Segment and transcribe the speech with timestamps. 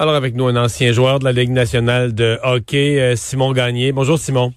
[0.00, 3.92] Alors avec nous un ancien joueur de la Ligue nationale de hockey, euh, Simon Gagné.
[3.92, 4.54] Bonjour Simon.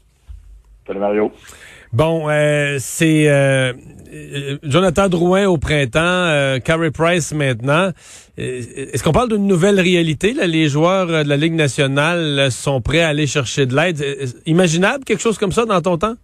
[0.87, 1.33] Salut Mario.
[1.91, 3.73] Bon, euh, c'est euh,
[4.63, 7.91] Jonathan Drouin au printemps, Carey Price maintenant.
[8.37, 10.33] Est-ce qu'on parle d'une nouvelle réalité?
[10.33, 10.47] Là?
[10.47, 14.01] Les joueurs de la Ligue nationale sont prêts à aller chercher de l'aide.
[14.45, 16.15] Imaginable quelque chose comme ça dans ton temps?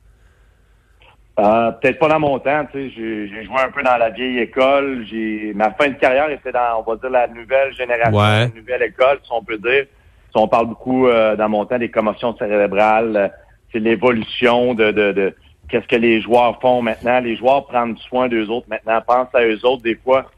[1.40, 4.40] Euh, peut-être pas dans mon temps, tu sais, j'ai joué un peu dans la vieille
[4.40, 5.06] école.
[5.10, 8.84] J'ai ma fin de carrière était dans, on va dire, la nouvelle génération, la nouvelle
[8.84, 9.86] école, si on peut dire.
[10.32, 13.28] Si on parle beaucoup euh, dans mon temps des commotions cérébrales, euh,
[13.72, 15.36] c'est l'évolution de, de, de
[15.70, 17.22] qu'est-ce que les joueurs font maintenant.
[17.22, 20.30] Les joueurs prennent soin d'eux autres maintenant, pensent à eux autres des fois.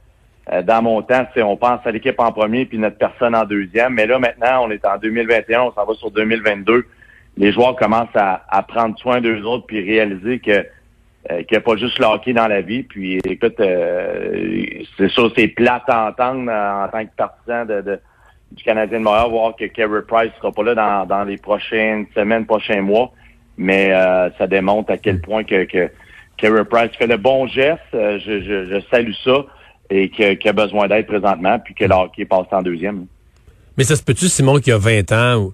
[0.64, 3.96] dans mon temps, c'est on pense à l'équipe en premier puis notre personne en deuxième.
[3.96, 6.86] Mais là maintenant, on est en 2021, on s'en va sur 2022.
[7.38, 10.66] Les joueurs commencent à, à prendre soin d'eux autres puis réaliser que
[11.30, 12.84] euh, qu'il n'y a pas juste le hockey dans la vie.
[12.84, 18.00] Puis écoute, euh, c'est sûr, c'est plate à entendre en tant que partisan de,
[18.52, 22.08] du Canadien de Montréal, voir que Carey Price sera pas là dans, dans les prochaines
[22.16, 23.12] semaines, prochains mois.
[23.58, 25.90] Mais euh, ça démontre à quel point que, que
[26.38, 27.82] Carey Price fait le bon geste.
[27.94, 29.46] Je, je, je salue ça
[29.92, 33.06] et qu'il a besoin d'aide présentement, puis que le hockey passe en deuxième.
[33.78, 35.54] Mais ça se peut-tu, Simon, qui a 20 ans, ou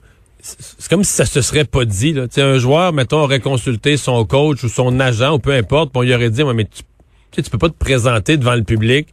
[0.58, 2.14] c'est comme si ça se serait pas dit.
[2.14, 2.28] Là.
[2.38, 6.02] un joueur, mettons, aurait consulté son coach ou son agent ou peu importe, puis on
[6.04, 9.08] lui aurait dit, mais tu, tu peux pas te présenter devant le public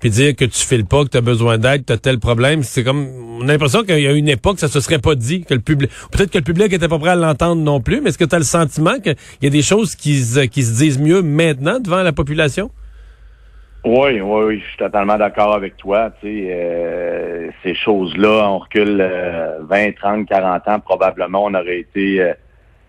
[0.00, 2.18] puis dire que tu files pas, que tu as besoin d'aide, que tu as tel
[2.18, 2.62] problème.
[2.62, 3.06] C'est comme
[3.40, 5.60] on a l'impression qu'il y a une époque, ça se serait pas dit, que le
[5.60, 5.90] public.
[6.10, 8.36] Peut-être que le public était pas prêt à l'entendre non plus, mais est-ce que tu
[8.36, 12.12] le sentiment qu'il y a des choses qui, qui se disent mieux maintenant devant la
[12.12, 12.70] population?
[13.88, 16.10] Oui, oui, oui, je suis totalement d'accord avec toi.
[16.20, 19.00] Tu sais, euh, ces choses-là, on recule
[19.60, 22.34] 20, 30, 40 ans, probablement, on aurait été euh,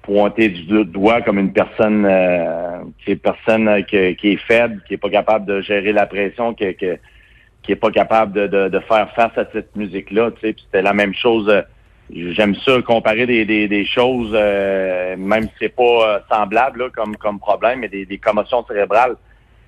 [0.02, 4.96] pointé du doigt comme une personne euh, qui est personne euh, qui, est faible, qui
[4.96, 9.14] est pas capable de gérer la pression, qui, qui, est pas capable de, de, faire
[9.14, 10.32] face à cette musique-là.
[10.32, 11.64] Tu sais, c'était la même chose.
[12.12, 17.38] J'aime ça comparer des, des, des choses, même si c'est pas semblable là, comme, comme
[17.38, 19.16] problème, mais des, des commotions cérébrales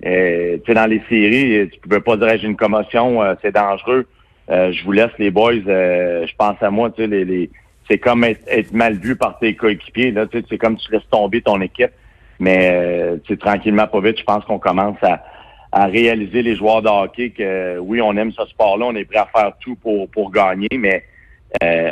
[0.06, 3.54] euh, tu sais, dans les séries, tu pouvais pas dire j'ai une commotion, euh, c'est
[3.54, 4.06] dangereux.
[4.50, 5.54] Euh, je vous laisse les boys.
[5.54, 7.50] je pense à moi, tu sais, les, les
[7.88, 10.12] c'est comme être, mal vu par tes coéquipiers.
[10.12, 11.90] Là, c'est comme tu laisses tomber ton équipe.
[12.38, 15.24] Mais sais, tranquillement, pas vite, je pense qu'on commence à,
[15.72, 19.18] à réaliser les joueurs de hockey que oui, on aime ce sport-là, on est prêt
[19.18, 21.04] à faire tout pour, pour gagner, mais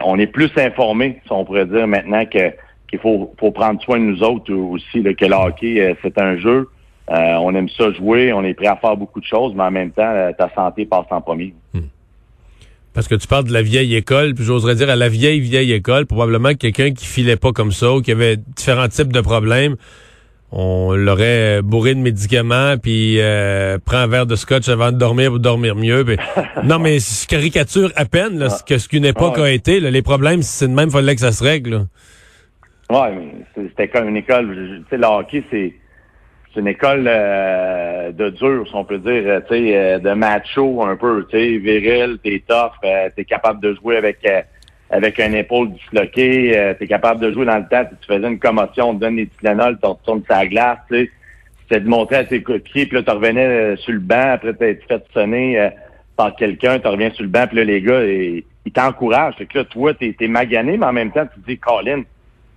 [0.05, 2.53] on est plus informé, si on pourrait dire maintenant que
[2.89, 6.39] qu'il faut, faut prendre soin de nous autres aussi, là, que le hockey, c'est un
[6.39, 6.69] jeu.
[7.11, 9.71] Euh, on aime ça jouer, on est prêt à faire beaucoup de choses, mais en
[9.71, 11.55] même temps, euh, ta santé passe en premier.
[11.73, 11.89] Hmm.
[12.93, 15.73] Parce que tu parles de la vieille école, puis j'oserais dire à la vieille, vieille
[15.73, 19.77] école, probablement quelqu'un qui filait pas comme ça ou qui avait différents types de problèmes,
[20.51, 25.31] on l'aurait bourré de médicaments, puis euh, prend un verre de scotch avant de dormir
[25.31, 26.05] pour dormir mieux.
[26.65, 29.81] non, mais je caricature à peine là, que ce qu'une époque a été.
[29.81, 31.87] les problèmes, c'est de même, fallait que ça se règle.
[32.91, 34.55] Oui, mais c'était comme une école.
[34.55, 35.75] Tu sais, le hockey, c'est
[36.59, 40.11] c'est une école euh, de dur, si on peut dire, euh, tu sais, euh, de
[40.11, 42.73] macho un peu, tu sais, viril, t'es tough,
[43.15, 44.27] t'es capable de jouer avec
[44.91, 48.91] avec un épaule disloquée, t'es capable de jouer dans le temps, tu faisais une commotion,
[48.91, 51.11] on te donne des Tylenol, tu retournes sa glace, tu sais,
[51.63, 54.69] c'était de montrer à tes coéquipiers, puis là, tu revenais sur le banc, après t'as
[54.69, 55.71] été fait sonner
[56.17, 59.37] par quelqu'un, tu reviens sur le banc, puis là, les gars, ils, t'encouragent.
[59.37, 62.03] Fait que là, toi, t'es es magané, mais en même temps, tu te dis, Colin,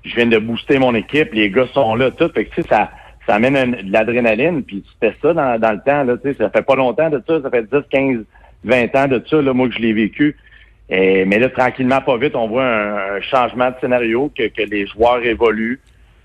[0.04, 2.30] je viens de booster mon équipe, les gars sont là, tout.
[2.34, 2.90] Fait que, tu sais, ça
[3.28, 6.38] ça amène de l'adrénaline, puis tu fais ça dans, dans le temps, là, tu sais,
[6.38, 8.18] ça fait pas longtemps de ça, ça fait 10, 15,
[8.64, 10.36] 20 ans de ça, là, moi, que je l'ai vécu.
[10.90, 14.88] Et, mais là, tranquillement, pas vite, on voit un, changement de scénario, que, que les
[14.88, 15.80] joueurs évoluent.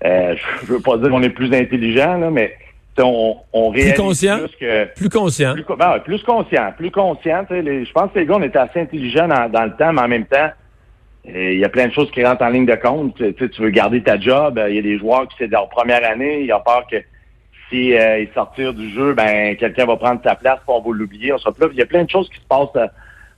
[0.05, 2.55] Euh, je veux pas dire qu'on est plus intelligent, là, mais
[3.03, 7.45] on, on réalise plus conscient, plus que plus conscient, plus, ben, plus conscient, plus conscient.
[7.49, 10.01] Les, je pense que les gars, on était assez intelligents dans, dans le temps, mais
[10.01, 10.49] en même temps,
[11.27, 13.15] il y a plein de choses qui rentrent en ligne de compte.
[13.17, 14.61] Tu, tu veux garder ta job.
[14.69, 16.41] Il y a des joueurs qui c'est leur première année.
[16.41, 16.97] Il y a peur que
[17.69, 20.97] si euh, ils sortirent du jeu, ben quelqu'un va prendre sa place, pour on va
[20.97, 21.33] l'oublier.
[21.33, 21.37] On
[21.71, 22.87] Il y a plein de choses qui se passent euh,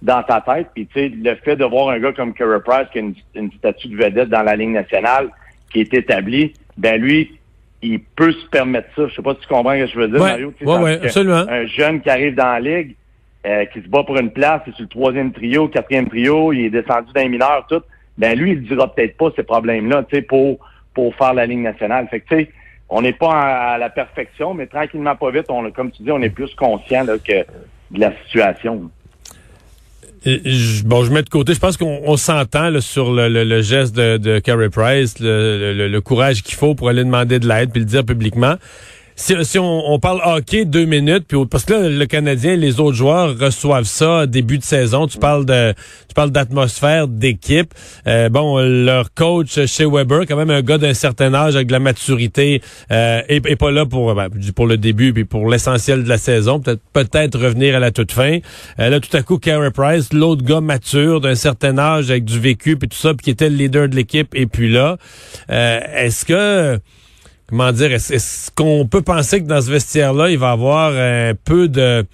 [0.01, 0.67] dans ta tête.
[0.73, 3.01] Puis tu sais, le fait de voir un gars comme Kerry Price qui a
[3.35, 5.29] une, statue de vedette dans la ligne nationale
[5.71, 7.39] qui est établie, ben lui,
[7.81, 9.07] il peut se permettre ça.
[9.07, 10.53] Je sais pas si tu comprends ce que je veux dire, Mario.
[10.61, 11.45] Ouais, absolument.
[11.49, 12.95] Un jeune qui arrive dans la ligue,
[13.45, 16.65] euh, qui se bat pour une place, c'est sur le troisième trio, quatrième trio, il
[16.65, 17.81] est descendu d'un mineur, tout,
[18.17, 20.59] ben lui, il dira peut-être pas ces problèmes-là, tu sais, pour,
[20.93, 22.07] pour faire la ligne nationale.
[22.09, 22.49] Fait que, tu sais,
[22.89, 26.21] on n'est pas à, la perfection, mais tranquillement, pas vite, on, comme tu dis, on
[26.21, 27.45] est plus conscient là, que
[27.91, 28.89] de la situation.
[30.83, 31.53] bon, je mets de côté.
[31.53, 36.75] Je pense qu'on s'entend sur le, geste de, de Carey Price, le courage qu'il faut
[36.75, 38.55] pour aller demander de l'aide puis le dire publiquement
[39.19, 43.37] si, on, parle hockey deux minutes, puis parce que là, le Canadien, les autres joueurs
[43.37, 45.07] reçoivent ça début de saison.
[45.07, 45.73] Tu parles de,
[46.07, 47.73] tu parles d'atmosphère, d'équipe.
[48.07, 51.73] Euh, bon, leur coach chez Weber, quand même un gars d'un certain âge avec de
[51.73, 52.61] la maturité,
[52.91, 56.61] euh, et, pas là pour, ben, pour le début, puis pour l'essentiel de la saison.
[56.61, 58.39] Peut-être, peut-être revenir à la toute fin.
[58.79, 62.39] Euh, là, tout à coup, Carey Price, l'autre gars mature d'un certain âge avec du
[62.39, 64.97] vécu, puis tout ça, puis qui était le leader de l'équipe, et puis là,
[65.51, 66.79] euh, est-ce que
[67.49, 71.33] comment dire, est-ce qu'on peut penser que dans ce vestiaire-là, il va y avoir un
[71.33, 72.05] peu de...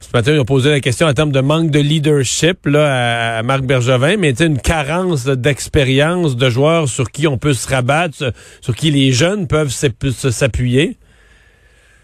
[0.00, 3.42] Ce matin, ils ont posé la question en termes de manque de leadership là, à,
[3.42, 8.76] Marc Bergevin, mais une carence d'expérience de joueurs sur qui on peut se rabattre, sur
[8.76, 10.98] qui les jeunes peuvent s'appuyer?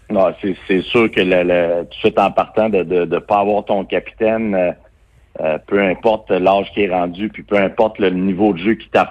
[0.09, 0.33] Non,
[0.67, 4.55] c'est sûr que le, tout de suite en partant de ne pas avoir ton capitaine,
[4.55, 4.71] euh,
[5.39, 8.89] euh, peu importe l'âge qui est rendu, puis peu importe le niveau de jeu qui
[8.89, 9.09] t'a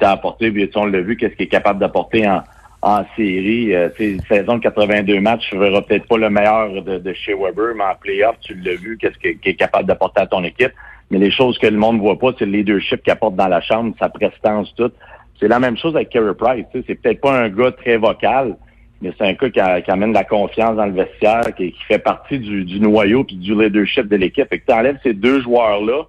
[0.00, 2.42] apporté, puis on l'a vu, qu'est-ce qu'il est capable d'apporter en,
[2.82, 3.74] en série.
[3.74, 3.88] Euh,
[4.28, 7.94] saison de 82 matchs, je verrai peut-être pas le meilleur de, chez Weber, mais en
[7.94, 10.72] playoff, tu l'as vu, qu'est-ce qu'il est capable d'apporter à ton équipe.
[11.10, 13.60] Mais les choses que le monde voit pas, c'est le leadership qu'il apporte dans la
[13.60, 14.90] chambre, sa prestance, tout.
[15.38, 16.66] C'est la même chose avec Kerry Price.
[16.72, 18.56] C'est peut-être pas un gars très vocal,
[19.00, 22.38] mais c'est un gars qui, amène de la confiance dans le vestiaire, qui, fait partie
[22.38, 24.46] du, noyau puis du leadership de l'équipe.
[24.52, 26.04] Et que tu enlèves ces deux joueurs-là,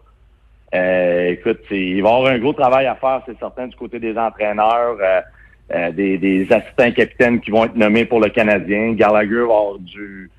[0.75, 3.99] euh, écoute, il va y avoir un gros travail à faire, c'est certain, du côté
[3.99, 4.97] des entraîneurs.
[5.01, 5.21] Euh,
[5.71, 8.93] euh, des, assistants capitaines qui vont être nommés pour le Canadien.
[8.93, 10.29] Gallagher va avoir dû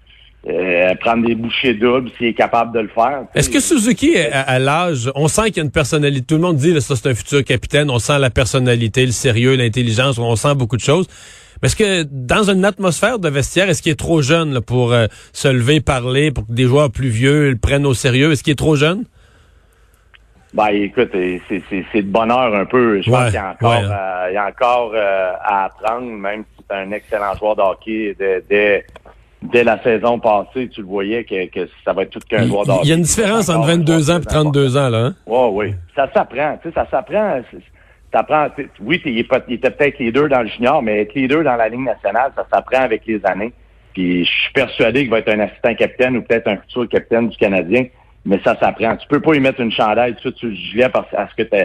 [0.47, 3.25] euh, prendre des bouchées doubles s'il est capable de le faire.
[3.35, 6.57] Est-ce que Suzuki, à, l'âge, on sent qu'il y a une personnalité, tout le monde
[6.57, 10.37] dit que ça c'est un futur capitaine, on sent la personnalité, le sérieux, l'intelligence, on
[10.37, 11.07] sent beaucoup de choses.
[11.63, 15.07] Mais est-ce que dans une atmosphère de vestiaire, est-ce qu'il est trop jeune pour euh,
[15.33, 18.33] se lever, parler, pour que des joueurs plus vieux le prennent au sérieux?
[18.33, 19.05] Est-ce qu'il est trop jeune?
[20.55, 23.03] Ben écoute, c'est de bonheur un peu.
[23.03, 26.45] Je pense qu'il y a encore, euh, il y a encore euh, à apprendre, même
[26.57, 28.17] si c'est un excellent joueur de hockey
[28.49, 28.87] dès,
[29.43, 32.67] dès, la saison passée, tu le voyais que, que ça va être tout qu'un joueur
[32.67, 32.83] de hockey.
[32.85, 34.99] Il y a une différence entre 22 ans et 32 ans, là.
[34.99, 35.15] Hein?
[35.27, 36.57] Ouais, oui, Ça s'apprend.
[36.63, 37.43] Tu sais, ça s'apprend.
[38.81, 42.31] Oui, il était peut-être leader dans le junior, mais être leader dans la ligne nationale,
[42.37, 43.53] ça s'apprend avec les années.
[43.93, 47.29] Puis je suis persuadé qu'il va être un assistant capitaine ou peut-être un futur capitaine
[47.29, 47.87] du Canadien
[48.25, 48.97] mais ça s'apprend.
[48.97, 51.57] Tu peux pas y mettre une chandail tout sur le gilet parce que tu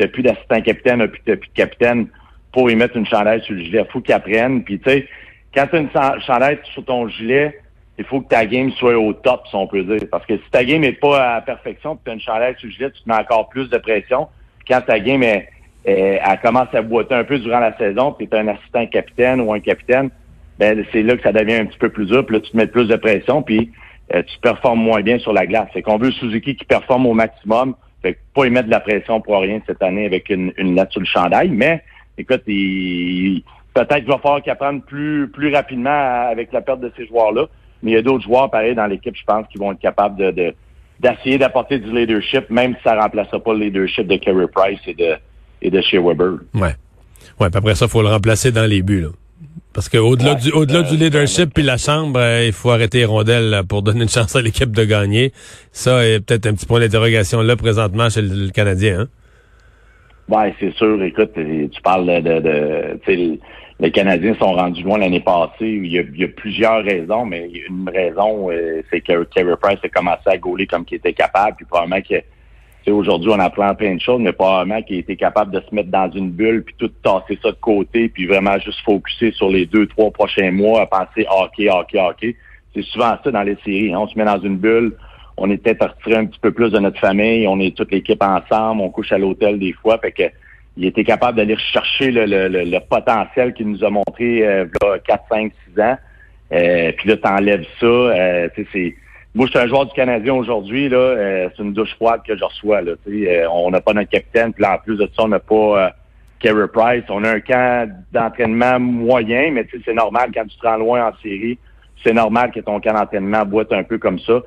[0.00, 2.08] n'as plus d'assistant capitaine, tu plus, plus de capitaine
[2.52, 3.84] pour y mettre une chandail sur le gilet.
[3.86, 4.64] Il faut qu'ils apprennent.
[4.64, 5.08] Puis tu sais,
[5.54, 7.60] quand tu as une chandail sur ton gilet,
[7.98, 10.02] il faut que ta game soit au top, si on peut dire.
[10.10, 12.72] Parce que si ta game n'est pas à perfection, tu as une chandail sur le
[12.72, 14.28] gilet, tu te mets encore plus de pression.
[14.68, 15.48] quand ta game est,
[15.84, 19.40] elle commence à boiter un peu durant la saison, puis tu es un assistant capitaine
[19.40, 20.10] ou un capitaine,
[20.58, 22.56] ben c'est là que ça devient un petit peu plus dur, puis là, tu te
[22.56, 23.70] mets plus de pression, puis
[24.14, 25.68] euh, tu performes moins bien sur la glace.
[25.72, 27.74] C'est qu'on veut Suzuki qui performe au maximum.
[28.02, 30.74] Fait que pas y mettre de la pression pour rien cette année avec une, une
[30.74, 31.48] lettre sur le chandail.
[31.48, 31.82] Mais
[32.18, 33.42] écoute, il,
[33.74, 37.46] peut-être qu'il va falloir qu'il apprenne plus, plus rapidement avec la perte de ces joueurs-là.
[37.82, 40.34] Mais il y a d'autres joueurs, pareil, dans l'équipe, je pense, qui vont être capables
[40.34, 40.54] de,
[41.00, 44.80] d'essayer d'apporter du leadership, même si ça ne remplacera pas le leadership de Kerry Price
[44.86, 45.16] et de,
[45.62, 46.38] et de Shea Weber.
[46.54, 46.74] Ouais.
[47.38, 49.08] Ouais, après ça, il faut le remplacer dans les buts, là.
[49.76, 53.60] Parce qu'au-delà du, au-delà du leadership puis la chambre, euh, il faut arrêter les rondelles
[53.68, 55.32] pour donner une chance à l'équipe de gagner.
[55.70, 59.00] Ça est peut-être un petit point d'interrogation là présentement chez le, Canadien.
[59.00, 59.08] Hein?
[60.34, 61.02] Ouais, c'est sûr.
[61.02, 63.38] Écoute, tu parles de, de,
[63.78, 65.50] les Canadiens sont rendus loin l'année passée.
[65.60, 70.22] Il y, a, plusieurs raisons, mais une raison, euh, c'est que Carey Price a commencé
[70.24, 72.14] à gauler comme qu'il était capable, puis probablement que
[72.92, 76.10] aujourd'hui, on apprend plein de choses, mais probablement qu'il était capable de se mettre dans
[76.10, 79.86] une bulle puis tout tasser ça de côté puis vraiment juste focuser sur les deux,
[79.86, 82.36] trois prochains mois à penser hockey, hockey, hockey.
[82.74, 83.92] C'est souvent ça dans les séries.
[83.92, 83.98] Hein.
[84.00, 84.94] On se met dans une bulle,
[85.36, 88.22] on est peut-être retiré un petit peu plus de notre famille, on est toute l'équipe
[88.22, 89.98] ensemble, on couche à l'hôtel des fois.
[89.98, 90.24] Fait que
[90.76, 94.66] il était capable d'aller chercher le, le, le, potentiel qu'il nous a montré euh,
[95.06, 95.96] 4, 5, 6 ans.
[96.52, 97.86] Euh, puis là, t'enlèves ça.
[97.86, 98.94] Euh, c'est
[99.36, 100.88] moi, je suis un joueur du Canadien aujourd'hui.
[100.88, 102.80] Là, euh, c'est une douche froide que je reçois.
[102.80, 104.54] Là, euh, on n'a pas notre capitaine.
[104.54, 105.92] Puis en plus de ça, on n'a pas
[106.42, 107.04] euh, Price.
[107.10, 111.12] On a un camp d'entraînement moyen, mais c'est normal quand tu te rends loin en
[111.22, 111.58] série.
[112.02, 114.40] C'est normal que ton camp d'entraînement boite un peu comme ça.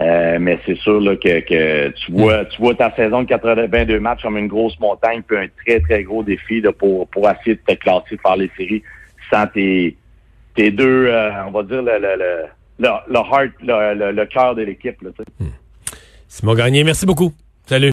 [0.00, 4.00] Euh, mais c'est sûr là, que, que, tu vois tu vois ta saison de 82
[4.00, 7.56] matchs comme une grosse montagne, puis un très, très gros défi là, pour, pour essayer
[7.56, 8.82] de te classer, faire les séries
[9.30, 9.96] sans tes,
[10.56, 11.12] tes deux,
[11.46, 12.44] on va dire, le, le, le
[12.82, 13.52] le, le heart,
[14.12, 14.96] le, cœur de l'équipe.
[15.38, 15.46] Hmm.
[16.28, 17.32] Simon Gagné, merci beaucoup.
[17.66, 17.90] Salut.